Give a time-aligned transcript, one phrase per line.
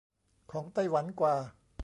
[0.51, 1.35] ของไต้หวันกว่า